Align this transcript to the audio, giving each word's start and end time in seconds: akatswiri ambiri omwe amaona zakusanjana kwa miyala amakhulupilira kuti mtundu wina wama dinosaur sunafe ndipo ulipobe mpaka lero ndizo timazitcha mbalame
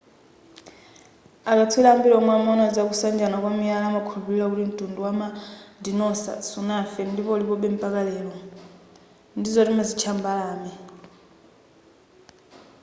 akatswiri 1.51 1.87
ambiri 1.93 2.13
omwe 2.19 2.33
amaona 2.39 2.65
zakusanjana 2.75 3.41
kwa 3.41 3.51
miyala 3.57 3.85
amakhulupilira 3.87 4.51
kuti 4.51 4.63
mtundu 4.71 4.97
wina 4.99 5.07
wama 5.07 5.27
dinosaur 5.83 6.39
sunafe 6.49 7.01
ndipo 7.11 7.29
ulipobe 7.33 7.67
mpaka 7.75 7.99
lero 8.09 8.33
ndizo 9.37 9.59
timazitcha 9.67 10.11
mbalame 10.17 10.71